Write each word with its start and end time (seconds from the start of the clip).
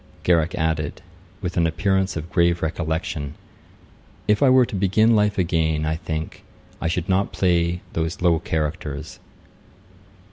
Garrick 0.23 0.55
added, 0.55 1.03
with 1.43 1.57
an 1.57 1.67
appearance 1.67 2.17
of 2.17 2.31
grave 2.31 2.63
recollection, 2.63 3.35
'If 4.27 4.41
I 4.41 4.49
were 4.49 4.65
to 4.65 4.75
begin 4.75 5.15
life 5.15 5.37
again, 5.37 5.85
I 5.85 5.95
think 5.97 6.43
I 6.81 6.87
should 6.87 7.07
not 7.07 7.31
play 7.31 7.81
those 7.93 8.19
low 8.19 8.39
characters.' 8.39 9.19